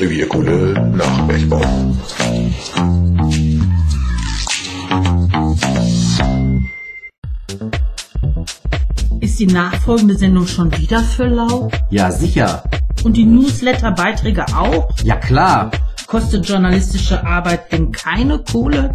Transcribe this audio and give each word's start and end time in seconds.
Revierkunde 0.00 0.92
nach 0.96 1.26
Bergbau. 1.26 1.60
Ist 9.20 9.38
die 9.38 9.46
nachfolgende 9.46 10.16
Sendung 10.16 10.46
schon 10.46 10.74
wieder 10.78 11.00
für 11.00 11.26
lau? 11.26 11.70
Ja, 11.90 12.10
sicher. 12.10 12.62
Und 13.04 13.18
die 13.18 13.26
Newsletter-Beiträge 13.26 14.46
auch? 14.56 14.88
Ja, 15.04 15.16
klar. 15.16 15.70
Kostet 16.06 16.48
journalistische 16.48 17.22
Arbeit 17.26 17.70
denn 17.70 17.92
keine 17.92 18.38
Kohle? 18.38 18.94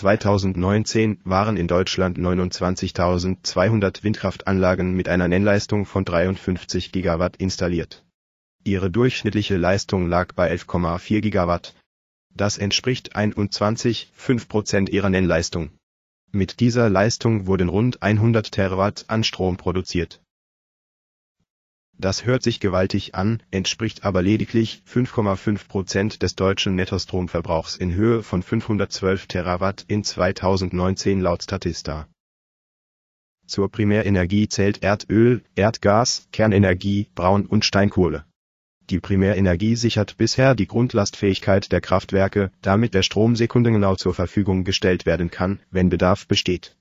2019 0.00 1.20
waren 1.24 1.58
in 1.58 1.68
Deutschland 1.68 2.16
29.200 2.16 4.02
Windkraftanlagen 4.02 4.94
mit 4.94 5.10
einer 5.10 5.28
Nennleistung 5.28 5.84
von 5.84 6.06
53 6.06 6.90
Gigawatt 6.90 7.36
installiert. 7.36 8.02
Ihre 8.64 8.90
durchschnittliche 8.90 9.58
Leistung 9.58 10.08
lag 10.08 10.32
bei 10.32 10.50
11,4 10.50 11.20
Gigawatt. 11.20 11.74
Das 12.34 12.56
entspricht 12.56 13.14
21,5 13.14 14.48
Prozent 14.48 14.88
ihrer 14.88 15.10
Nennleistung. 15.10 15.68
Mit 16.32 16.60
dieser 16.60 16.88
Leistung 16.88 17.46
wurden 17.46 17.68
rund 17.68 18.02
100 18.02 18.52
Terawatt 18.52 19.04
an 19.08 19.22
Strom 19.22 19.58
produziert 19.58 20.22
das 22.00 22.24
hört 22.24 22.42
sich 22.42 22.60
gewaltig 22.60 23.14
an, 23.14 23.42
entspricht 23.50 24.04
aber 24.04 24.22
lediglich 24.22 24.82
5,5 24.90 25.68
Prozent 25.68 26.22
des 26.22 26.34
deutschen 26.34 26.74
Nettostromverbrauchs 26.74 27.76
in 27.76 27.94
Höhe 27.94 28.22
von 28.22 28.42
512 28.42 29.26
Terawatt 29.26 29.84
in 29.86 30.02
2019 30.02 31.20
laut 31.20 31.42
Statista. 31.42 32.08
Zur 33.46 33.70
Primärenergie 33.70 34.48
zählt 34.48 34.82
Erdöl, 34.82 35.42
Erdgas, 35.54 36.28
Kernenergie, 36.32 37.08
Braun- 37.14 37.46
und 37.46 37.64
Steinkohle. 37.64 38.24
Die 38.88 39.00
Primärenergie 39.00 39.76
sichert 39.76 40.16
bisher 40.16 40.54
die 40.54 40.66
Grundlastfähigkeit 40.66 41.70
der 41.70 41.80
Kraftwerke, 41.80 42.50
damit 42.62 42.94
der 42.94 43.02
Strom 43.02 43.36
sekundengenau 43.36 43.96
zur 43.96 44.14
Verfügung 44.14 44.64
gestellt 44.64 45.06
werden 45.06 45.30
kann, 45.30 45.60
wenn 45.70 45.90
Bedarf 45.90 46.26
besteht 46.26 46.76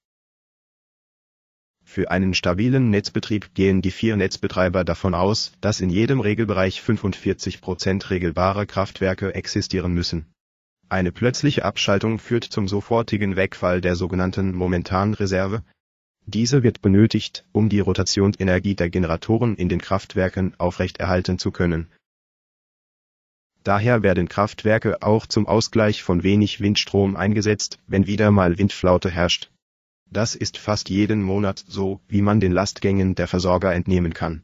für 1.90 2.12
einen 2.12 2.36
stabilen 2.36 2.92
Netzbetrieb 2.92 3.56
gehen 3.56 3.82
die 3.82 3.90
vier 3.90 4.16
Netzbetreiber 4.16 4.84
davon 4.84 5.16
aus, 5.16 5.54
dass 5.60 5.82
in 5.82 5.90
jedem 5.90 6.20
Regelbereich 6.20 6.84
45 6.84 7.62
Prozent 7.62 8.12
regelbare 8.12 8.68
Kraftwerke 8.68 9.34
existieren 9.34 9.92
müssen. 9.92 10.28
Eine 10.88 11.12
plötzliche 11.12 11.66
Abschaltung 11.66 12.20
führt 12.20 12.44
zum 12.44 12.68
sofortigen 12.68 13.36
Wegfall 13.36 13.82
der 13.82 13.96
sogenannten 13.96 14.54
momentanen 14.54 15.16
Reserve. 15.16 15.64
Diese 16.28 16.62
wird 16.62 16.84
benötigt, 16.84 17.44
um 17.54 17.70
die 17.70 17.80
Rotationsenergie 17.80 18.76
der 18.76 18.92
Generatoren 18.92 19.56
in 19.56 19.68
den 19.68 19.82
Kraftwerken 19.82 20.54
aufrechterhalten 20.60 21.40
zu 21.40 21.50
können. 21.50 21.90
Daher 23.64 24.04
werden 24.04 24.30
Kraftwerke 24.30 25.02
auch 25.02 25.26
zum 25.26 25.48
Ausgleich 25.48 26.04
von 26.04 26.22
wenig 26.22 26.62
Windstrom 26.62 27.16
eingesetzt, 27.16 27.80
wenn 27.88 28.06
wieder 28.06 28.30
mal 28.30 28.60
Windflaute 28.60 29.10
herrscht 29.10 29.50
das 30.12 30.36
ist 30.36 30.58
fast 30.58 30.90
jeden 30.90 31.22
Monat 31.22 31.64
so, 31.68 32.02
wie 32.08 32.22
man 32.22 32.40
den 32.40 32.52
Lastgängen 32.52 33.16
der 33.16 33.28
Versorger 33.28 33.74
entnehmen 33.74 34.14
kann. 34.14 34.44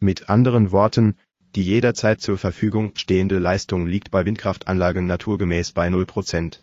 Mit 0.00 0.28
anderen 0.28 0.72
Worten, 0.72 1.16
die 1.54 1.62
jederzeit 1.62 2.20
zur 2.20 2.38
Verfügung 2.38 2.92
stehende 2.96 3.38
Leistung 3.38 3.86
liegt 3.86 4.10
bei 4.10 4.26
Windkraftanlagen 4.26 5.06
naturgemäß 5.06 5.72
bei 5.72 5.88
0%. 5.88 6.58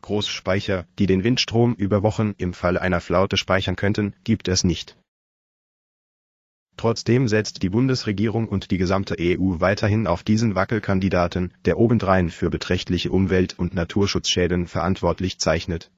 Großspeicher, 0.00 0.86
die 0.98 1.06
den 1.06 1.22
Windstrom 1.22 1.74
über 1.74 2.02
Wochen 2.02 2.34
im 2.38 2.54
Falle 2.54 2.80
einer 2.80 3.00
Flaute 3.00 3.36
speichern 3.36 3.76
könnten, 3.76 4.14
gibt 4.24 4.48
es 4.48 4.64
nicht. 4.64 4.96
Trotzdem 6.76 7.28
setzt 7.28 7.62
die 7.62 7.68
Bundesregierung 7.68 8.48
und 8.48 8.70
die 8.70 8.78
gesamte 8.78 9.16
EU 9.20 9.60
weiterhin 9.60 10.06
auf 10.06 10.22
diesen 10.22 10.54
Wackelkandidaten, 10.54 11.52
der 11.66 11.78
obendrein 11.78 12.30
für 12.30 12.48
beträchtliche 12.48 13.10
Umwelt- 13.10 13.58
und 13.58 13.74
Naturschutzschäden 13.74 14.66
verantwortlich 14.66 15.38
zeichnet 15.38 15.90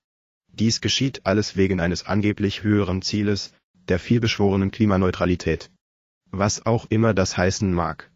dies 0.59 0.81
geschieht 0.81 1.21
alles 1.25 1.57
wegen 1.57 1.81
eines 1.81 2.07
angeblich 2.07 2.63
höheren 2.63 3.03
Zieles, 3.03 3.53
der 3.89 3.99
vielbeschworenen 3.99 4.71
Klimaneutralität. 4.71 5.71
Was 6.31 6.65
auch 6.67 6.87
immer 6.89 7.15
das 7.15 7.37
heißen 7.37 7.73
mag. 7.73 8.11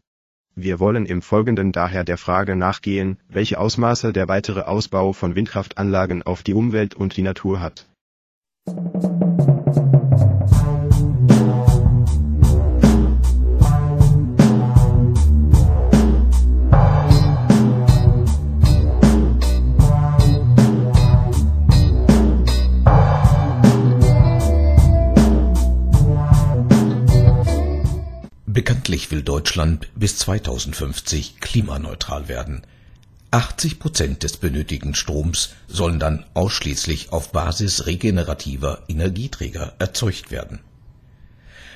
Wir 0.55 0.81
wollen 0.81 1.07
im 1.07 1.23
Folgenden 1.23 1.71
daher 1.73 2.03
der 2.03 2.19
Frage 2.19 2.57
nachgehen, 2.57 3.19
welche 3.29 3.61
Ausmaße 3.61 4.13
der 4.13 4.27
weitere 4.27 4.63
Ausbau 4.63 5.13
von 5.13 5.37
Windkraftanlagen 5.37 6.25
auf 6.25 6.43
die 6.43 6.55
Umwelt 6.55 6.95
und 6.95 7.17
die 7.17 7.23
Natur 7.23 7.61
hat. 7.61 7.87
Bekanntlich 28.99 29.13
will 29.13 29.23
Deutschland 29.23 29.89
bis 29.95 30.19
2050 30.19 31.39
klimaneutral 31.39 32.27
werden. 32.27 32.63
80 33.31 33.79
Prozent 33.79 34.25
des 34.25 34.39
benötigten 34.39 34.97
Stroms 34.97 35.51
sollen 35.69 36.01
dann 36.01 36.25
ausschließlich 36.35 37.13
auf 37.13 37.31
Basis 37.31 37.87
regenerativer 37.87 38.83
Energieträger 38.89 39.75
erzeugt 39.79 40.33
werden. 40.33 40.59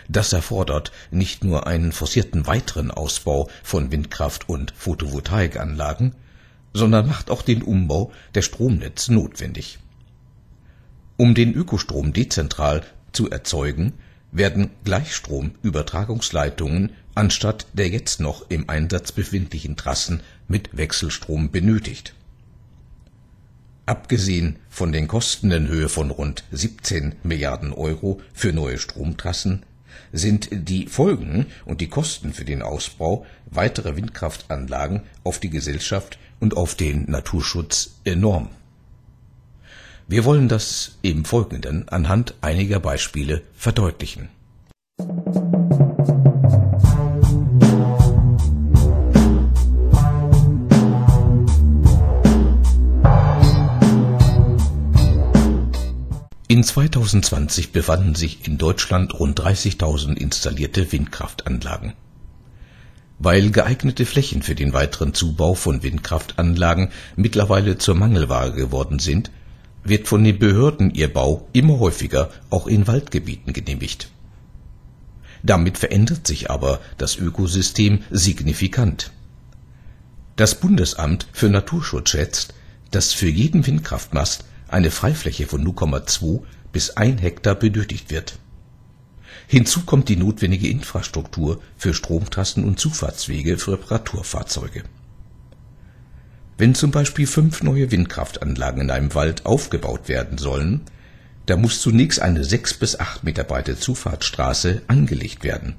Das 0.09 0.33
erfordert 0.33 0.91
nicht 1.13 1.45
nur 1.45 1.69
einen 1.69 1.93
forcierten 1.93 2.49
weiteren 2.49 2.91
Ausbau 2.91 3.49
von 3.63 3.93
Windkraft 3.93 4.49
und 4.49 4.75
Photovoltaikanlagen, 4.77 6.17
sondern 6.75 7.07
macht 7.07 7.31
auch 7.31 7.43
den 7.43 7.63
Umbau 7.63 8.11
der 8.35 8.43
Stromnetze 8.43 9.15
notwendig. 9.15 9.79
Um 11.17 11.37
den 11.37 11.55
Ökostrom 11.55 12.13
dezentral 12.13 12.83
zu 13.13 13.31
erzeugen 13.31 13.93
werden 14.33 14.71
Gleichstromübertragungsleitungen 14.85 16.93
anstatt 17.15 17.67
der 17.75 17.89
jetzt 17.89 18.21
noch 18.21 18.51
im 18.51 18.69
Einsatz 18.69 19.13
befindlichen 19.13 19.77
Trassen 19.77 20.23
mit 20.49 20.77
Wechselstrom 20.77 21.51
benötigt. 21.51 22.15
Abgesehen 23.85 24.57
von 24.71 24.93
den 24.93 25.09
Kosten 25.09 25.51
in 25.51 25.69
Höhe 25.69 25.89
von 25.89 26.11
rund 26.11 26.45
17 26.53 27.17
Milliarden 27.23 27.73
Euro 27.73 28.21
für 28.33 28.53
neue 28.53 28.79
Stromtrassen 28.79 29.65
sind 30.13 30.49
die 30.53 30.87
Folgen 30.87 31.47
und 31.65 31.81
die 31.81 31.89
Kosten 31.89 32.33
für 32.33 32.45
den 32.45 32.63
Ausbau 32.63 33.27
weiterer 33.47 33.97
Windkraftanlagen 33.97 35.03
auf 35.25 35.41
die 35.41 35.51
Gesellschaft 35.51 36.19
und 36.41 36.57
auf 36.57 36.75
den 36.75 37.11
Naturschutz 37.11 37.97
enorm 38.05 38.51
wir 40.13 40.27
wollen 40.27 40.47
das 40.47 40.99
im 41.01 41.25
Folgenden 41.25 41.89
anhand 41.89 42.35
einiger 42.43 42.81
Beispiele 42.81 43.41
verdeutlichen. 43.55 44.29
In 56.47 56.63
2020 56.63 57.73
befanden 57.73 58.15
sich 58.15 58.47
in 58.47 58.59
Deutschland 58.59 59.19
rund 59.19 59.41
30.000 59.41 60.19
installierte 60.19 60.93
Windkraftanlagen. 60.93 61.95
Weil 63.19 63.51
geeignete 63.51 64.05
Flächen 64.05 64.43
für 64.43 64.55
den 64.55 64.75
weiteren 64.75 65.15
Zubau 65.15 65.55
von 65.55 65.83
Windkraftanlagen 65.83 66.91
mittlerweile 67.17 67.79
zur 67.79 67.95
Mangelware 67.95 68.53
geworden 68.53 68.99
sind, 68.99 69.31
wird 69.85 70.09
von 70.09 70.23
den 70.25 70.39
Behörden 70.39 70.95
ihr 70.95 71.13
Bau 71.13 71.49
immer 71.53 71.79
häufiger 71.79 72.31
auch 72.51 72.67
in 72.67 72.87
Waldgebieten 72.87 73.53
genehmigt. 73.53 74.11
Damit 75.43 75.79
verändert 75.79 76.27
sich 76.27 76.51
aber 76.51 76.81
das 76.99 77.17
Ökosystem 77.17 78.05
signifikant. 78.11 79.11
Das 80.37 80.55
Bundesamt 80.55 81.27
für 81.33 81.49
Naturschutz 81.49 82.11
schätzt, 82.11 82.55
dass 82.91 83.13
für 83.13 83.29
jeden 83.29 83.67
Windkraftmast 83.67 84.45
eine 84.69 84.91
Freifläche 84.91 85.47
von 85.47 85.67
0,2 85.67 86.43
bis 86.73 86.91
1 86.91 87.21
Hektar 87.21 87.55
benötigt 87.55 88.11
wird. 88.11 88.39
Hinzu 89.47 89.83
kommt 89.83 90.09
die 90.09 90.17
notwendige 90.17 90.69
Infrastruktur 90.69 91.61
für 91.77 91.93
Stromtrassen 91.93 92.65
und 92.65 92.79
Zufahrtswege 92.79 93.59
für 93.59 93.73
Reparaturfahrzeuge. 93.73 94.85
Wenn 96.63 96.77
zum 96.77 96.93
Beispiel 96.93 97.27
fünf 97.27 97.65
neue 97.65 97.91
Windkraftanlagen 97.91 98.83
in 98.83 98.91
einem 98.93 99.17
Wald 99.17 99.47
aufgebaut 99.47 100.07
werden 100.07 100.39
sollen, 100.39 100.83
da 101.47 101.57
muss 101.57 101.81
zunächst 101.81 102.23
eine 102.23 102.45
sechs 102.45 102.73
bis 102.73 103.01
acht 103.01 103.25
Meter 103.25 103.43
breite 103.43 103.77
Zufahrtsstraße 103.77 104.83
angelegt 104.87 105.43
werden. 105.43 105.75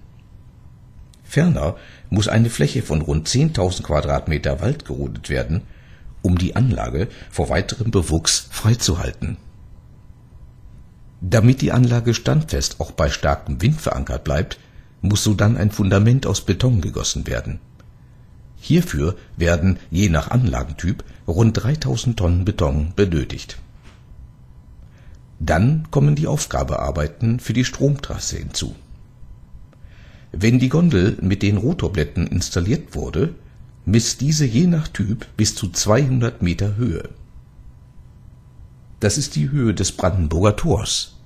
Ferner 1.24 1.78
muss 2.10 2.28
eine 2.28 2.50
Fläche 2.50 2.82
von 2.82 3.02
rund 3.02 3.30
10.000 3.30 3.84
Quadratmeter 3.84 4.60
Wald 4.60 4.84
gerodet 4.84 5.30
werden, 5.30 5.62
um 6.22 6.38
die 6.38 6.58
Anlage 6.58 7.08
vor 7.32 7.48
weiterem 7.48 7.90
Bewuchs 7.90 8.50
freizuhalten. 8.52 9.38
Damit 11.22 11.62
die 11.62 11.72
Anlage 11.72 12.14
standfest 12.14 12.82
auch 12.82 12.92
bei 12.92 13.10
starkem 13.10 13.62
Wind 13.62 13.80
verankert 13.80 14.26
bleibt, 14.26 14.60
muss 15.00 15.24
sodann 15.24 15.56
ein 15.56 15.72
Fundament 15.72 16.26
aus 16.26 16.42
Beton 16.42 16.82
gegossen 16.82 17.26
werden. 17.26 17.62
Hierfür 18.64 19.18
werden 19.36 19.78
je 19.92 20.08
nach 20.08 20.32
Anlagentyp 20.32 21.04
rund 21.28 21.62
3000 21.62 22.18
Tonnen 22.18 22.46
Beton 22.46 22.94
benötigt. 22.96 23.58
Dann 25.42 25.92
kommen 25.92 26.16
die 26.16 26.28
Aufgabearbeiten 26.28 27.42
für 27.42 27.52
die 27.52 27.66
Stromtrasse 27.66 28.38
hinzu. 28.38 28.74
Wenn 30.32 30.60
die 30.60 30.70
Gondel 30.70 31.18
mit 31.20 31.42
den 31.42 31.58
Rotorblättern 31.58 32.26
installiert 32.26 32.96
wurde, 32.96 33.36
misst 33.84 34.22
diese 34.22 34.46
je 34.46 34.68
nach 34.68 34.88
Typ 34.88 35.28
bis 35.36 35.56
zu 35.56 35.70
200 35.70 36.42
Meter 36.42 36.78
Höhe. 36.78 37.10
Das 39.02 39.18
ist 39.18 39.36
die 39.36 39.52
Höhe 39.52 39.74
des 39.74 39.92
Brandenburger 39.92 40.56
Tors, 40.56 41.18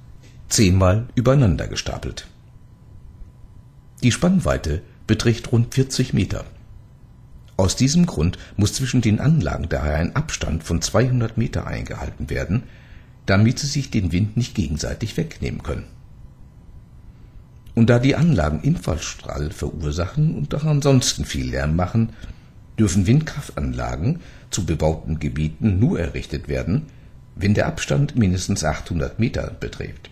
zehnmal 0.49 1.07
übereinander 1.13 1.67
gestapelt. 1.67 2.25
Die 4.01 4.11
Spannweite 4.11 4.81
beträgt 5.05 5.51
rund 5.51 5.75
40 5.75 6.13
Meter. 6.13 6.43
Aus 7.57 7.75
diesem 7.75 8.05
Grund 8.05 8.37
muss 8.55 8.73
zwischen 8.73 9.01
den 9.01 9.19
Anlagen 9.19 9.67
daher 9.67 9.95
ein 9.97 10.15
Abstand 10.15 10.63
von 10.63 10.81
200 10.81 11.37
Meter 11.37 11.65
eingehalten 11.65 12.29
werden, 12.29 12.63
damit 13.25 13.59
sie 13.59 13.67
sich 13.67 13.89
den 13.89 14.11
Wind 14.11 14.37
nicht 14.37 14.53
gegenseitig 14.53 15.17
wegnehmen 15.17 15.63
können. 15.63 15.85
Und 17.73 17.89
da 17.89 17.99
die 17.99 18.15
Anlagen 18.15 18.61
Infrastrahl 18.61 19.51
verursachen 19.51 20.35
und 20.35 20.53
auch 20.55 20.63
ansonsten 20.63 21.25
viel 21.25 21.49
Lärm 21.49 21.75
machen, 21.75 22.13
dürfen 22.79 23.07
Windkraftanlagen 23.07 24.19
zu 24.51 24.65
bebauten 24.65 25.19
Gebieten 25.19 25.79
nur 25.79 25.99
errichtet 25.99 26.47
werden, 26.47 26.87
wenn 27.35 27.53
der 27.53 27.67
Abstand 27.67 28.15
mindestens 28.15 28.63
800 28.63 29.19
Meter 29.19 29.55
beträgt. 29.59 30.09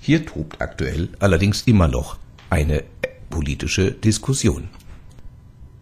Hier 0.00 0.24
tobt 0.24 0.60
aktuell 0.60 1.08
allerdings 1.18 1.62
immer 1.62 1.88
noch 1.88 2.18
eine 2.50 2.84
politische 3.30 3.92
Diskussion. 3.92 4.68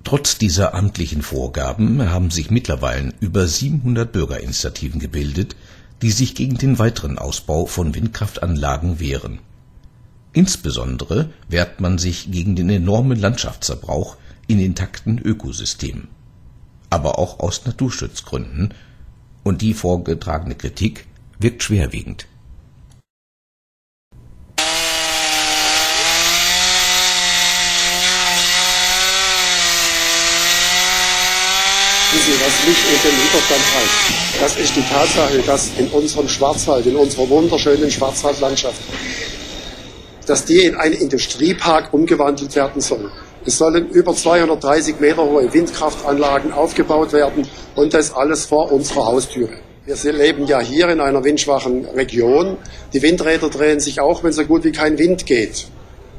Trotz 0.06 0.38
dieser 0.38 0.73
amtlichen 0.73 1.20
Vorgaben 1.20 2.11
haben 2.11 2.31
sich 2.31 2.49
mittlerweile 2.49 3.12
über 3.19 3.44
700 3.44 4.12
Bürgerinitiativen 4.12 5.00
gebildet, 5.00 5.56
die 6.00 6.12
sich 6.12 6.37
gegen 6.37 6.56
den 6.56 6.79
weiteren 6.79 7.19
Ausbau 7.19 7.67
von 7.67 7.93
Windkraftanlagen 7.93 9.00
wehren. 9.00 9.41
Insbesondere 10.32 11.31
wehrt 11.49 11.81
man 11.81 11.99
sich 11.99 12.31
gegen 12.31 12.55
den 12.55 12.70
enormen 12.70 13.19
Landschaftsverbrauch 13.19 14.17
in 14.47 14.61
intakten 14.61 15.19
Ökosystemen, 15.19 16.06
aber 16.88 17.19
auch 17.19 17.41
aus 17.41 17.67
Naturschutzgründen, 17.67 18.75
und 19.43 19.61
die 19.61 19.75
vorgetragene 19.75 20.55
Kritik 20.55 21.08
wirkt 21.41 21.64
schwerwiegend. 21.64 22.29
Wissen, 32.17 32.41
was 32.41 32.67
mich 32.67 32.79
in 32.93 33.11
den 33.11 33.17
Widerstand 33.19 33.63
treibt. 33.73 34.41
Das 34.41 34.57
ist 34.57 34.77
die 34.77 34.83
Tatsache, 34.83 35.39
dass 35.47 35.71
in 35.79 35.89
unserem 35.89 36.29
Schwarzwald, 36.29 36.87
in 36.87 36.97
unserer 36.97 37.29
wunderschönen 37.29 37.91
Schwarzwaldlandschaft, 37.91 38.81
dass 40.27 40.45
die 40.45 40.65
in 40.65 40.77
einen 40.77 40.95
Industriepark 40.95 41.93
umgewandelt 41.93 42.55
werden 42.57 42.81
soll. 42.81 43.11
Es 43.45 43.59
sollen 43.59 43.91
über 43.91 44.15
230 44.15 44.99
Meter 44.99 45.23
hohe 45.23 45.53
Windkraftanlagen 45.53 46.53
aufgebaut 46.53 47.13
werden 47.13 47.47
und 47.75 47.95
das 47.95 48.13
alles 48.13 48.47
vor 48.47 48.73
unserer 48.73 49.07
Haustüre. 49.07 49.59
Wir 49.85 50.13
leben 50.13 50.47
ja 50.47 50.61
hier 50.61 50.89
in 50.89 51.01
einer 51.01 51.23
windschwachen 51.23 51.85
Region. 51.85 52.57
Die 52.93 53.03
Windräder 53.03 53.51
drehen 53.51 53.79
sich 53.79 54.01
auch, 54.01 54.25
wenn 54.25 54.33
so 54.33 54.45
gut 54.45 54.65
wie 54.65 54.73
kein 54.73 54.99
Wind 54.99 55.27
geht. 55.27 55.69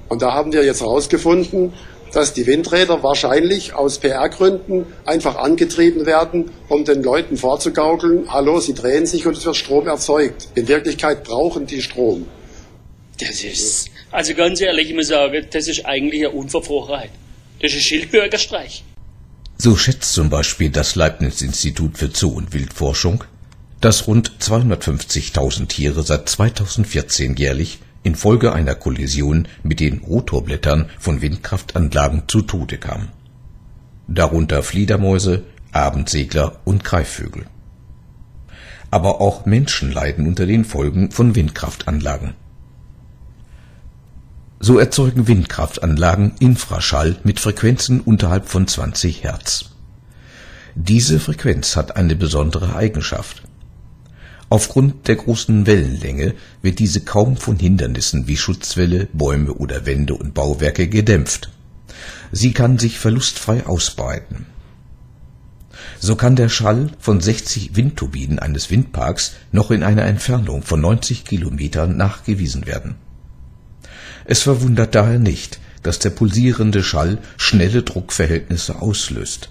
Und 0.07 0.21
da 0.21 0.33
haben 0.33 0.53
wir 0.53 0.63
jetzt 0.63 0.79
herausgefunden, 0.79 1.73
dass 2.13 2.33
die 2.33 2.47
Windräder 2.47 3.03
wahrscheinlich 3.03 3.73
aus 3.73 3.99
PR-Gründen 3.99 4.85
einfach 5.05 5.35
angetrieben 5.35 6.05
werden, 6.05 6.51
um 6.69 6.85
den 6.85 7.03
Leuten 7.03 7.37
vorzugaukeln, 7.37 8.31
hallo, 8.31 8.59
sie 8.59 8.73
drehen 8.73 9.05
sich 9.05 9.27
und 9.27 9.37
es 9.37 9.45
wird 9.45 9.55
Strom 9.55 9.87
erzeugt. 9.87 10.47
In 10.55 10.67
Wirklichkeit 10.67 11.23
brauchen 11.23 11.65
die 11.65 11.81
Strom. 11.81 12.27
Das 13.19 13.43
ist, 13.43 13.89
also 14.11 14.33
ganz 14.35 14.61
ehrlich, 14.61 14.89
ich 14.89 14.95
muss 14.95 15.07
sagen, 15.07 15.45
das 15.51 15.67
ist 15.67 15.85
eigentlich 15.85 16.25
eine 16.25 16.35
Unverfrorenheit. 16.35 17.09
Das 17.61 17.71
ist 17.71 17.77
ein 17.77 17.81
Schildbürgerstreich. 17.81 18.83
So 19.57 19.75
schätzt 19.75 20.13
zum 20.13 20.29
Beispiel 20.29 20.69
das 20.69 20.95
Leibniz-Institut 20.95 21.97
für 21.97 22.11
Zoo- 22.13 22.35
und 22.35 22.53
Wildforschung, 22.53 23.23
dass 23.81 24.07
rund 24.07 24.33
250.000 24.39 25.67
Tiere 25.67 26.03
seit 26.03 26.29
2014 26.29 27.35
jährlich 27.35 27.79
infolge 28.07 28.53
einer 28.53 28.73
Kollision 28.73 29.47
mit 29.61 29.79
den 29.79 29.99
Rotorblättern 29.99 30.89
von 30.97 31.21
Windkraftanlagen 31.21 32.23
zu 32.27 32.41
Tode 32.41 32.77
kamen. 32.77 33.09
Darunter 34.07 34.63
Fledermäuse, 34.63 35.43
Abendsegler 35.73 36.59
und 36.63 36.83
Greifvögel. 36.83 37.45
Aber 38.89 39.19
auch 39.19 39.45
Menschen 39.45 39.91
leiden 39.91 40.25
unter 40.25 40.45
den 40.45 40.63
Folgen 40.63 41.11
von 41.11 41.35
Windkraftanlagen. 41.35 42.33
So 44.59 44.79
erzeugen 44.79 45.27
Windkraftanlagen 45.27 46.35
Infraschall 46.39 47.17
mit 47.23 47.39
Frequenzen 47.39 47.99
unterhalb 47.99 48.47
von 48.47 48.67
20 48.67 49.23
Hertz. 49.23 49.71
Diese 50.73 51.19
Frequenz 51.19 51.75
hat 51.75 51.97
eine 51.97 52.15
besondere 52.15 52.75
Eigenschaft. 52.75 53.43
Aufgrund 54.49 55.09
der 55.09 55.17
großen 55.17 55.67
Wellenlänge 55.67 56.33
wird 56.61 56.79
diese 56.79 57.01
kaum 57.01 57.35
von 57.35 57.57
Hindernissen 57.57 58.27
wie 58.27 58.37
Schutzwälle, 58.37 59.07
Bäume 59.11 59.53
oder 59.53 59.85
Wände 59.85 60.13
und 60.13 60.33
Bauwerke 60.33 60.87
gedämpft. 60.87 61.51
Sie 62.31 62.53
kann 62.53 62.77
sich 62.77 62.97
verlustfrei 62.97 63.65
ausbreiten. 63.65 64.45
So 65.99 66.15
kann 66.15 66.35
der 66.35 66.49
Schall 66.49 66.91
von 66.99 67.19
60 67.19 67.75
Windturbinen 67.75 68.39
eines 68.39 68.71
Windparks 68.71 69.33
noch 69.51 69.71
in 69.71 69.83
einer 69.83 70.03
Entfernung 70.03 70.63
von 70.63 70.79
90 70.79 71.25
Kilometern 71.25 71.97
nachgewiesen 71.97 72.65
werden. 72.65 72.95
Es 74.25 74.43
verwundert 74.43 74.95
daher 74.95 75.19
nicht, 75.19 75.59
dass 75.83 75.99
der 75.99 76.09
pulsierende 76.09 76.83
Schall 76.83 77.19
schnelle 77.37 77.83
Druckverhältnisse 77.83 78.81
auslöst. 78.81 79.49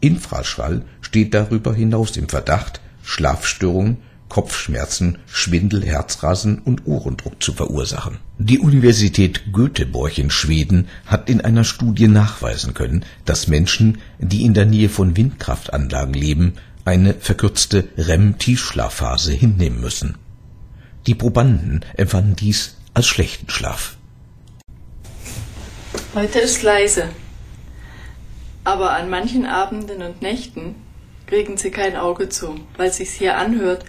Infraschall 0.00 0.82
steht 1.00 1.34
darüber 1.34 1.74
hinaus 1.74 2.16
im 2.16 2.28
Verdacht, 2.28 2.80
Schlafstörungen, 3.10 3.96
Kopfschmerzen, 4.28 5.18
Schwindel, 5.26 5.84
Herzrasen 5.84 6.60
und 6.60 6.86
Ohrendruck 6.86 7.42
zu 7.42 7.52
verursachen. 7.52 8.18
Die 8.38 8.60
Universität 8.60 9.52
Göteborg 9.52 10.16
in 10.16 10.30
Schweden 10.30 10.86
hat 11.06 11.28
in 11.28 11.40
einer 11.40 11.64
Studie 11.64 12.06
nachweisen 12.06 12.72
können, 12.72 13.04
dass 13.24 13.48
Menschen, 13.48 13.98
die 14.20 14.44
in 14.44 14.54
der 14.54 14.64
Nähe 14.64 14.88
von 14.88 15.16
Windkraftanlagen 15.16 16.14
leben, 16.14 16.52
eine 16.84 17.14
verkürzte 17.14 17.88
REM-Tiefschlafphase 17.96 19.32
hinnehmen 19.32 19.80
müssen. 19.80 20.16
Die 21.08 21.16
Probanden 21.16 21.84
empfanden 21.96 22.36
dies 22.36 22.76
als 22.94 23.08
schlechten 23.08 23.50
Schlaf. 23.50 23.96
Heute 26.14 26.38
ist 26.38 26.62
leise, 26.62 27.08
aber 28.62 28.92
an 28.92 29.10
manchen 29.10 29.46
Abenden 29.46 30.00
und 30.00 30.22
Nächten 30.22 30.76
kriegen 31.30 31.56
sie 31.56 31.70
kein 31.70 31.96
Auge 31.96 32.28
zu, 32.28 32.56
weil 32.76 32.92
sich's 32.92 33.12
hier 33.12 33.38
anhört, 33.38 33.84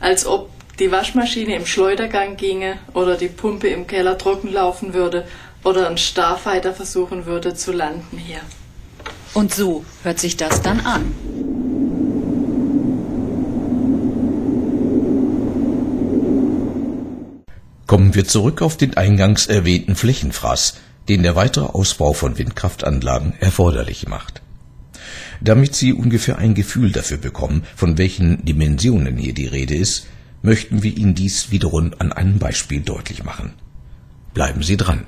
als 0.00 0.26
ob 0.26 0.50
die 0.80 0.90
Waschmaschine 0.90 1.54
im 1.54 1.64
Schleudergang 1.64 2.36
ginge 2.36 2.76
oder 2.92 3.16
die 3.16 3.28
Pumpe 3.28 3.68
im 3.68 3.86
Keller 3.86 4.18
trocken 4.18 4.52
laufen 4.52 4.92
würde 4.92 5.24
oder 5.62 5.88
ein 5.88 5.96
Starfighter 5.96 6.74
versuchen 6.74 7.24
würde 7.24 7.54
zu 7.54 7.70
landen 7.70 8.18
hier. 8.18 8.40
Und 9.32 9.54
so 9.54 9.84
hört 10.02 10.18
sich 10.18 10.36
das 10.36 10.60
dann 10.60 10.80
an. 10.80 11.14
Kommen 17.86 18.14
wir 18.16 18.24
zurück 18.24 18.60
auf 18.60 18.76
den 18.76 18.96
eingangs 18.96 19.46
erwähnten 19.46 19.94
Flächenfraß, 19.94 20.78
den 21.08 21.22
der 21.22 21.36
weitere 21.36 21.66
Ausbau 21.66 22.12
von 22.12 22.38
Windkraftanlagen 22.38 23.34
erforderlich 23.38 24.08
macht. 24.08 24.41
Damit 25.44 25.74
Sie 25.74 25.92
ungefähr 25.92 26.38
ein 26.38 26.54
Gefühl 26.54 26.92
dafür 26.92 27.18
bekommen, 27.18 27.64
von 27.74 27.98
welchen 27.98 28.44
Dimensionen 28.44 29.16
hier 29.16 29.34
die 29.34 29.46
Rede 29.46 29.74
ist, 29.74 30.06
möchten 30.40 30.84
wir 30.84 30.96
Ihnen 30.96 31.16
dies 31.16 31.50
wiederum 31.50 31.90
an 31.98 32.12
einem 32.12 32.38
Beispiel 32.38 32.80
deutlich 32.80 33.24
machen. 33.24 33.54
Bleiben 34.34 34.62
Sie 34.62 34.76
dran. 34.76 35.04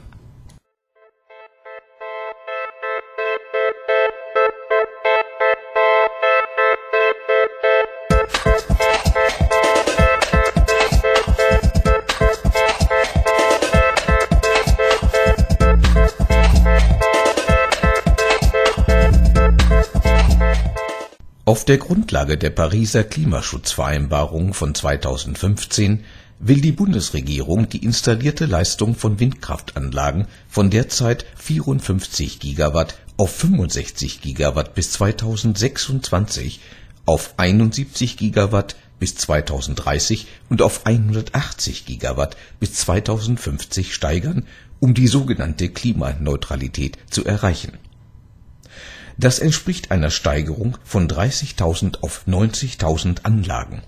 Auf 21.64 21.66
der 21.66 21.78
Grundlage 21.78 22.36
der 22.36 22.50
Pariser 22.50 23.04
Klimaschutzvereinbarung 23.04 24.52
von 24.52 24.74
2015 24.74 26.04
will 26.38 26.60
die 26.60 26.72
Bundesregierung 26.72 27.70
die 27.70 27.82
installierte 27.82 28.44
Leistung 28.44 28.94
von 28.94 29.18
Windkraftanlagen 29.18 30.26
von 30.46 30.68
derzeit 30.68 31.24
54 31.36 32.38
Gigawatt 32.38 32.98
auf 33.16 33.34
65 33.36 34.20
Gigawatt 34.20 34.74
bis 34.74 34.92
2026, 34.92 36.60
auf 37.06 37.32
71 37.38 38.18
Gigawatt 38.18 38.76
bis 38.98 39.14
2030 39.14 40.26
und 40.50 40.60
auf 40.60 40.84
180 40.84 41.86
Gigawatt 41.86 42.36
bis 42.60 42.74
2050 42.74 43.94
steigern, 43.94 44.46
um 44.80 44.92
die 44.92 45.08
sogenannte 45.08 45.70
Klimaneutralität 45.70 46.98
zu 47.08 47.24
erreichen. 47.24 47.78
Das 49.16 49.38
entspricht 49.38 49.90
einer 49.90 50.10
Steigerung 50.10 50.76
von 50.84 51.08
30.000 51.08 52.02
auf 52.02 52.24
90.000 52.26 53.24
Anlagen. 53.24 53.82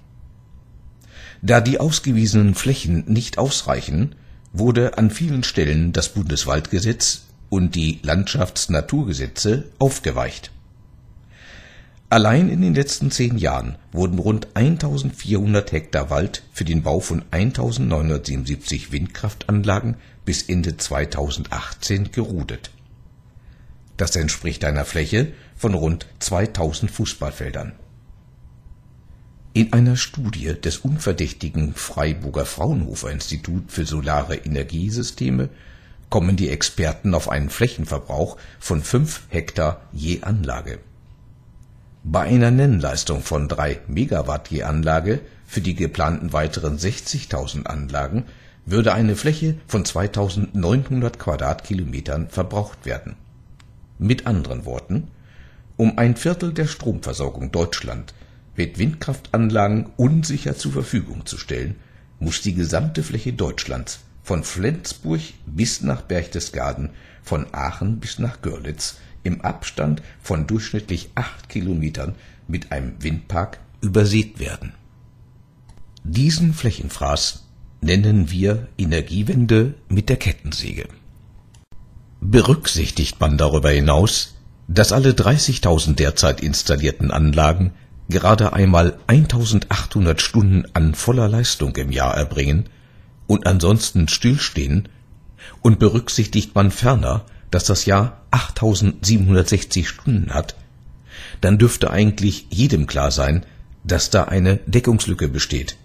Da 1.42 1.61
die 1.61 1.80
ausgewiesenen 1.80 2.54
Flächen 2.54 3.04
nicht 3.06 3.38
ausreichen, 3.38 4.14
wurde 4.52 4.99
an 4.99 5.11
vielen 5.11 5.42
Stellen 5.42 5.92
das 5.92 6.11
Bundeswaldgesetz 6.11 7.23
und 7.50 7.75
die 7.75 8.00
Landschafts-Naturgesetze 8.02 9.64
aufgeweicht. 9.78 10.50
Allein 12.09 12.49
in 12.49 12.61
den 12.61 12.75
letzten 12.75 13.11
zehn 13.11 13.37
Jahren 13.37 13.76
wurden 13.90 14.21
rund 14.21 14.49
1400 14.54 15.73
Hektar 15.73 16.09
Wald 16.09 16.45
für 16.52 16.64
den 16.64 16.83
Bau 16.83 17.00
von 17.00 17.25
1977 17.33 18.92
Windkraftanlagen 18.92 19.97
bis 20.25 20.42
Ende 20.42 20.76
2018 20.76 22.12
gerodet. 22.12 22.71
Das 23.96 24.14
entspricht 24.16 24.64
einer 24.64 24.84
Fläche 24.84 25.32
von 25.56 25.74
rund 25.74 26.06
2000 26.18 26.90
Fußballfeldern. 26.90 27.72
In 29.54 29.72
einer 29.72 29.96
Studie 29.96 30.52
des 30.52 30.78
unverdächtigen 30.78 31.74
Freiburger 31.74 32.44
Fraunhofer 32.44 33.10
Institut 33.10 33.72
für 33.72 33.86
Solare 33.86 34.36
Energiesysteme 34.36 35.48
kommen 36.10 36.36
die 36.36 36.50
Experten 36.50 37.14
auf 37.14 37.30
einen 37.30 37.48
Flächenverbrauch 37.48 38.36
von 38.60 38.82
5 38.82 39.22
Hektar 39.30 39.80
je 39.92 40.22
Anlage. 40.22 40.78
Bei 42.04 42.20
einer 42.20 42.50
Nennleistung 42.50 43.22
von 43.22 43.48
3 43.48 43.80
Megawatt 43.88 44.48
je 44.50 44.62
Anlage 44.62 45.20
für 45.46 45.62
die 45.62 45.74
geplanten 45.74 46.34
weiteren 46.34 46.76
60.000 46.76 47.64
Anlagen 47.64 48.26
würde 48.66 48.92
eine 48.92 49.16
Fläche 49.16 49.56
von 49.66 49.84
2900 49.84 51.18
Quadratkilometern 51.18 52.28
verbraucht 52.28 52.84
werden. 52.84 53.16
Mit 53.98 54.26
anderen 54.26 54.64
Worten, 54.64 55.08
um 55.76 55.98
ein 55.98 56.16
Viertel 56.16 56.52
der 56.52 56.66
Stromversorgung 56.66 57.52
Deutschland 57.52 58.14
mit 58.56 58.78
Windkraftanlagen 58.78 59.90
unsicher 59.96 60.56
zur 60.56 60.72
Verfügung 60.72 61.26
zu 61.26 61.38
stellen, 61.38 61.76
muss 62.18 62.40
die 62.40 62.54
gesamte 62.54 63.02
Fläche 63.02 63.32
Deutschlands 63.32 64.00
von 64.22 64.42
Flensburg 64.42 65.20
bis 65.46 65.82
nach 65.82 66.02
Berchtesgaden, 66.02 66.90
von 67.22 67.46
Aachen 67.52 68.00
bis 68.00 68.18
nach 68.18 68.42
Görlitz 68.42 68.96
im 69.22 69.40
Abstand 69.40 70.02
von 70.22 70.46
durchschnittlich 70.46 71.10
acht 71.14 71.48
Kilometern 71.48 72.14
mit 72.48 72.72
einem 72.72 72.94
Windpark 73.02 73.58
übersät 73.80 74.38
werden. 74.38 74.72
Diesen 76.04 76.54
Flächenfraß 76.54 77.44
nennen 77.80 78.30
wir 78.30 78.68
Energiewende 78.78 79.74
mit 79.88 80.08
der 80.08 80.16
Kettensäge. 80.16 80.88
Berücksichtigt 82.28 83.21
man 83.21 83.38
darüber 83.38 83.71
hinaus, 83.71 84.35
dass 84.66 84.90
alle 84.90 85.11
30.000 85.12 85.95
derzeit 85.95 86.40
installierten 86.40 87.12
Anlagen 87.12 87.71
gerade 88.09 88.52
einmal 88.52 88.99
1800 89.06 90.21
Stunden 90.21 90.64
an 90.73 90.97
voller 90.97 91.28
Leistung 91.28 91.76
im 91.76 91.92
Jahr 91.92 92.16
erbringen 92.16 92.68
und 93.28 93.47
ansonsten 93.47 94.09
stillstehen, 94.09 94.88
und 95.62 95.78
berücksichtigt 95.78 96.52
man 96.56 96.73
ferner, 96.73 97.26
dass 97.52 97.66
das 97.66 97.85
Jahr 97.87 98.23
8760 98.33 99.88
Stunden 99.88 100.35
hat, 100.35 100.56
dann 101.40 101.59
dürfte 101.59 101.92
eigentlich 101.92 102.49
jedem 102.50 102.88
klar 102.88 103.12
sein, 103.12 103.47
dass 103.85 104.11
da 104.11 104.25
eine 104.25 104.56
Deckungslücke 104.66 105.28
besteht. 105.28 105.76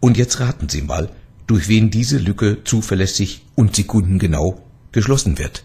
Und 0.00 0.16
jetzt 0.16 0.40
raten 0.40 0.70
Sie 0.70 0.80
mal, 0.80 1.10
durch 1.46 1.68
wen 1.68 1.90
diese 1.90 2.16
Lücke 2.16 2.64
zuverlässig 2.64 3.42
und 3.56 3.76
sekundengenau 3.76 4.64
geschlossen 4.98 5.38
wird. 5.38 5.62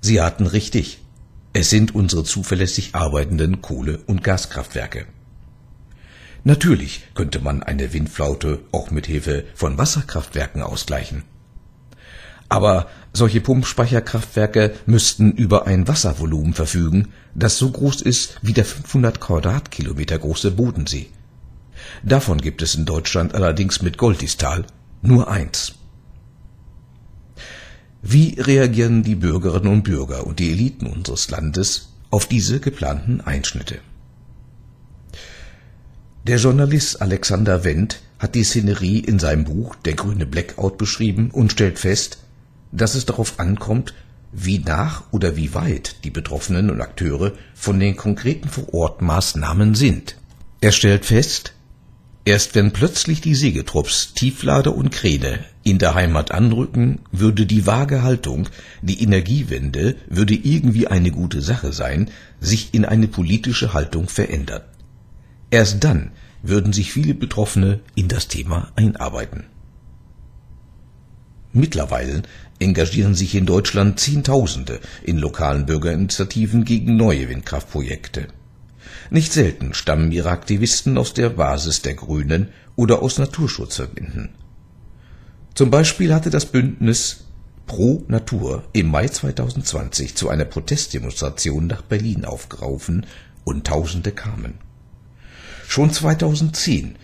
Sie 0.00 0.22
hatten 0.22 0.46
richtig. 0.46 1.04
Es 1.52 1.68
sind 1.68 1.94
unsere 1.94 2.24
zuverlässig 2.24 2.94
arbeitenden 2.94 3.60
Kohle- 3.60 3.98
und 4.06 4.24
Gaskraftwerke. 4.24 5.04
Natürlich 6.44 7.02
könnte 7.12 7.40
man 7.40 7.62
eine 7.62 7.92
Windflaute 7.92 8.60
auch 8.72 8.90
mit 8.90 9.06
Hilfe 9.06 9.44
von 9.54 9.76
Wasserkraftwerken 9.76 10.62
ausgleichen. 10.62 11.24
Aber 12.48 12.88
solche 13.12 13.42
Pumpspeicherkraftwerke 13.42 14.72
müssten 14.86 15.32
über 15.32 15.66
ein 15.66 15.86
Wasservolumen 15.86 16.54
verfügen, 16.54 17.08
das 17.34 17.58
so 17.58 17.70
groß 17.70 18.00
ist 18.00 18.38
wie 18.40 18.54
der 18.54 18.64
500 18.64 19.20
Quadratkilometer 19.20 20.18
große 20.18 20.52
Bodensee. 20.52 21.10
Davon 22.02 22.40
gibt 22.40 22.62
es 22.62 22.74
in 22.76 22.86
Deutschland 22.86 23.34
allerdings 23.34 23.82
mit 23.82 23.98
Goldistal 23.98 24.64
nur 25.02 25.28
eins. 25.28 25.77
Wie 28.02 28.40
reagieren 28.40 29.02
die 29.02 29.16
Bürgerinnen 29.16 29.72
und 29.72 29.82
Bürger 29.82 30.26
und 30.26 30.38
die 30.38 30.52
Eliten 30.52 30.86
unseres 30.86 31.30
Landes 31.30 31.88
auf 32.10 32.26
diese 32.26 32.60
geplanten 32.60 33.20
Einschnitte? 33.20 33.80
Der 36.26 36.36
Journalist 36.36 37.02
Alexander 37.02 37.64
Wendt 37.64 38.00
hat 38.18 38.34
die 38.34 38.44
Szenerie 38.44 39.00
in 39.00 39.18
seinem 39.18 39.44
Buch 39.44 39.74
Der 39.76 39.94
grüne 39.94 40.26
Blackout 40.26 40.78
beschrieben 40.78 41.30
und 41.32 41.52
stellt 41.52 41.78
fest, 41.78 42.18
dass 42.70 42.94
es 42.94 43.06
darauf 43.06 43.40
ankommt, 43.40 43.94
wie 44.30 44.58
nach 44.58 45.04
oder 45.10 45.36
wie 45.36 45.54
weit 45.54 46.04
die 46.04 46.10
Betroffenen 46.10 46.70
und 46.70 46.80
Akteure 46.80 47.32
von 47.54 47.80
den 47.80 47.96
konkreten 47.96 48.48
Vorortmaßnahmen 48.48 49.74
sind. 49.74 50.16
Er 50.60 50.72
stellt 50.72 51.04
fest, 51.04 51.54
Erst 52.28 52.54
wenn 52.54 52.72
plötzlich 52.72 53.22
die 53.22 53.34
Sägetrupps, 53.34 54.12
Tieflader 54.12 54.74
und 54.76 54.90
Kräne 54.90 55.46
in 55.62 55.78
der 55.78 55.94
Heimat 55.94 56.30
anrücken, 56.30 57.00
würde 57.10 57.46
die 57.46 57.66
vage 57.66 58.02
Haltung, 58.02 58.50
die 58.82 59.02
Energiewende 59.02 59.96
würde 60.10 60.34
irgendwie 60.34 60.88
eine 60.88 61.10
gute 61.10 61.40
Sache 61.40 61.72
sein, 61.72 62.10
sich 62.38 62.74
in 62.74 62.84
eine 62.84 63.08
politische 63.08 63.72
Haltung 63.72 64.10
verändern. 64.10 64.60
Erst 65.50 65.82
dann 65.84 66.10
würden 66.42 66.74
sich 66.74 66.92
viele 66.92 67.14
Betroffene 67.14 67.80
in 67.94 68.08
das 68.08 68.28
Thema 68.28 68.72
einarbeiten. 68.76 69.44
Mittlerweile 71.54 72.24
engagieren 72.58 73.14
sich 73.14 73.34
in 73.36 73.46
Deutschland 73.46 74.00
Zehntausende 74.00 74.80
in 75.02 75.16
lokalen 75.16 75.64
Bürgerinitiativen 75.64 76.66
gegen 76.66 76.94
neue 76.94 77.30
Windkraftprojekte. 77.30 78.28
Nicht 79.10 79.32
selten 79.32 79.74
stammen 79.74 80.12
ihre 80.12 80.30
Aktivisten 80.30 80.98
aus 80.98 81.14
der 81.14 81.30
Basis 81.30 81.82
der 81.82 81.94
Grünen 81.94 82.48
oder 82.76 83.02
aus 83.02 83.18
Naturschutzverbänden. 83.18 84.30
Zum 85.54 85.70
Beispiel 85.70 86.14
hatte 86.14 86.30
das 86.30 86.46
Bündnis 86.46 87.24
Pro 87.66 88.04
Natur 88.08 88.64
im 88.72 88.90
Mai 88.90 89.08
2020 89.08 90.14
zu 90.14 90.30
einer 90.30 90.46
Protestdemonstration 90.46 91.66
nach 91.66 91.82
Berlin 91.82 92.24
aufgerufen 92.24 93.04
und 93.44 93.66
Tausende 93.66 94.12
kamen. 94.12 94.54
Schon 95.66 95.92
2010 95.92 96.96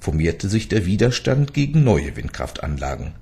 formierte 0.00 0.48
sich 0.48 0.68
der 0.68 0.84
Widerstand 0.84 1.54
gegen 1.54 1.82
neue 1.82 2.14
Windkraftanlagen. 2.14 3.14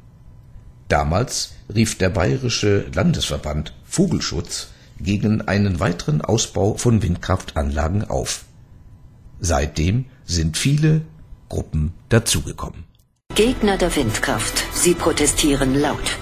Damals 0.88 1.54
rief 1.72 1.96
der 1.96 2.10
Bayerische 2.10 2.86
Landesverband 2.92 3.72
Vogelschutz 3.84 4.68
gegen 5.00 5.42
einen 5.42 5.80
weiteren 5.80 6.20
Ausbau 6.20 6.74
von 6.74 7.02
Windkraftanlagen 7.02 8.08
auf. 8.08 8.44
Seitdem 9.40 10.06
sind 10.24 10.56
viele 10.56 11.02
Gruppen 11.48 11.92
dazugekommen. 12.08 12.84
Gegner 13.34 13.76
der 13.76 13.94
Windkraft, 13.96 14.64
sie 14.72 14.94
protestieren 14.94 15.74
laut. 15.74 16.18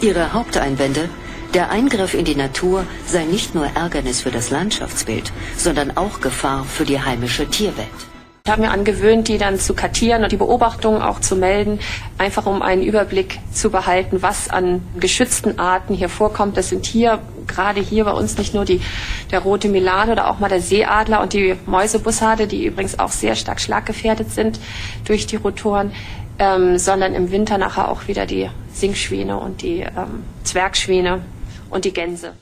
Ihre 0.00 0.32
Haupteinwände, 0.32 1.08
der 1.54 1.70
Eingriff 1.70 2.12
in 2.12 2.24
die 2.24 2.34
Natur 2.34 2.84
sei 3.06 3.24
nicht 3.24 3.54
nur 3.54 3.66
Ärgernis 3.66 4.20
für 4.20 4.30
das 4.30 4.50
Landschaftsbild, 4.50 5.32
sondern 5.56 5.96
auch 5.96 6.20
Gefahr 6.20 6.64
für 6.64 6.84
die 6.84 7.00
heimische 7.00 7.48
Tierwelt. 7.48 8.15
Ich 8.46 8.52
habe 8.52 8.62
mir 8.62 8.70
angewöhnt, 8.70 9.26
die 9.26 9.38
dann 9.38 9.58
zu 9.58 9.74
kartieren 9.74 10.22
und 10.22 10.30
die 10.30 10.36
Beobachtungen 10.36 11.02
auch 11.02 11.18
zu 11.18 11.34
melden, 11.34 11.80
einfach 12.16 12.46
um 12.46 12.62
einen 12.62 12.84
Überblick 12.84 13.40
zu 13.52 13.70
behalten, 13.70 14.22
was 14.22 14.48
an 14.48 14.82
geschützten 15.00 15.58
Arten 15.58 15.94
hier 15.94 16.08
vorkommt. 16.08 16.56
Das 16.56 16.68
sind 16.68 16.86
hier, 16.86 17.18
gerade 17.48 17.80
hier 17.80 18.04
bei 18.04 18.12
uns 18.12 18.38
nicht 18.38 18.54
nur 18.54 18.64
die, 18.64 18.80
der 19.32 19.40
rote 19.40 19.68
Milan 19.68 20.10
oder 20.10 20.30
auch 20.30 20.38
mal 20.38 20.48
der 20.48 20.60
Seeadler 20.60 21.22
und 21.22 21.32
die 21.32 21.56
Mäusebussarde, 21.66 22.46
die 22.46 22.66
übrigens 22.66 23.00
auch 23.00 23.10
sehr 23.10 23.34
stark 23.34 23.60
schlaggefährdet 23.60 24.30
sind 24.30 24.60
durch 25.06 25.26
die 25.26 25.34
Rotoren, 25.34 25.90
ähm, 26.38 26.78
sondern 26.78 27.14
im 27.14 27.32
Winter 27.32 27.58
nachher 27.58 27.90
auch 27.90 28.06
wieder 28.06 28.26
die 28.26 28.48
Singschwäne 28.72 29.36
und 29.40 29.62
die 29.62 29.80
ähm, 29.80 30.22
Zwergschwäne 30.44 31.20
und 31.68 31.84
die 31.84 31.92
Gänse. 31.92 32.34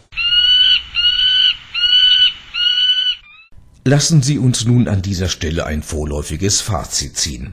Lassen 3.87 4.23
Sie 4.23 4.39
uns 4.39 4.65
nun 4.65 4.89
an 4.89 5.03
dieser 5.03 5.29
Stelle 5.29 5.67
ein 5.67 5.83
vorläufiges 5.83 6.63
Fazit 6.63 7.19
ziehen. 7.19 7.53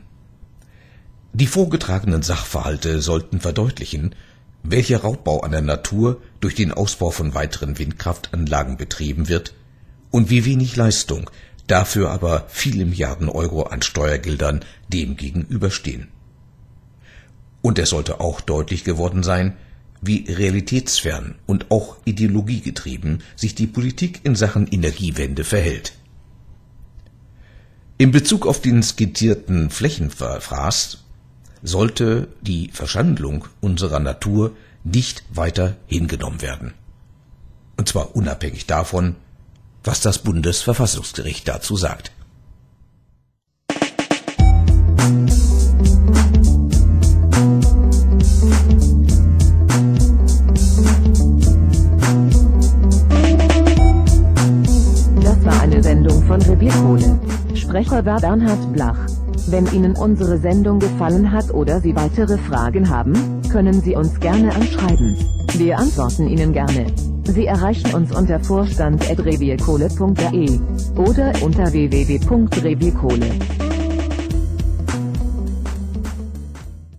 Die 1.33 1.45
vorgetragenen 1.45 2.21
Sachverhalte 2.21 3.01
sollten 3.01 3.41
verdeutlichen, 3.41 4.15
welcher 4.63 5.01
Raubbau 5.01 5.41
an 5.41 5.51
der 5.51 5.61
Natur 5.61 6.21
durch 6.39 6.55
den 6.55 6.71
Ausbau 6.71 7.11
von 7.11 7.33
weiteren 7.33 7.77
Windkraftanlagen 7.77 8.77
betrieben 8.77 9.27
wird 9.27 9.53
und 10.09 10.29
wie 10.29 10.45
wenig 10.45 10.77
Leistung, 10.77 11.29
dafür 11.67 12.11
aber 12.11 12.45
viele 12.47 12.85
Milliarden 12.85 13.27
Euro 13.27 13.63
an 13.63 13.81
Steuergeldern 13.81 14.63
dem 14.88 15.17
gegenüberstehen. 15.17 16.07
Und 17.61 17.77
es 17.77 17.89
sollte 17.89 18.21
auch 18.21 18.39
deutlich 18.39 18.85
geworden 18.85 19.23
sein, 19.23 19.57
wie 20.01 20.25
realitätsfern 20.29 21.35
und 21.45 21.71
auch 21.71 21.97
ideologiegetrieben 22.05 23.21
sich 23.35 23.53
die 23.53 23.67
Politik 23.67 24.21
in 24.23 24.35
Sachen 24.38 24.67
Energiewende 24.67 25.43
verhält. 25.43 25.93
In 28.01 28.10
Bezug 28.10 28.48
auf 28.48 28.60
den 28.60 28.81
skizzierten 28.81 29.70
Flächenverfraß 29.70 31.03
sollte 31.62 32.29
die 32.41 32.72
Verschandlung 32.74 33.46
unserer 33.60 34.00
Natur 34.00 34.55
nicht 34.84 35.24
weiter 35.31 35.77
hingenommen 35.86 36.41
werden. 36.41 36.74
Und 37.77 37.88
zwar 37.89 38.15
unabhängig 38.15 38.65
davon, 38.65 39.17
was 39.84 40.01
das 40.01 40.17
Bundesverfassungsgericht 40.17 41.48
dazu 41.48 41.77
sagt. 41.77 42.12
Das 44.98 45.40
Sprecher 57.91 58.05
war 58.05 58.21
Bernhard 58.21 58.71
Blach. 58.71 58.98
Wenn 59.48 59.67
Ihnen 59.74 59.98
unsere 59.98 60.38
Sendung 60.38 60.79
gefallen 60.79 61.29
hat 61.29 61.53
oder 61.53 61.81
Sie 61.81 61.93
weitere 61.93 62.38
Fragen 62.38 62.89
haben, 62.89 63.41
können 63.51 63.81
Sie 63.81 63.98
uns 63.98 64.17
gerne 64.21 64.55
anschreiben. 64.55 65.17
Wir 65.57 65.77
antworten 65.77 66.29
Ihnen 66.29 66.53
gerne. 66.53 66.86
Sie 67.25 67.48
erreichen 67.48 67.93
uns 67.93 68.15
unter 68.15 68.39
vorstand.revierkohle.de 68.39 70.60
oder 70.95 71.33
unter 71.43 71.74
www.revierkohle.de. 71.74 73.60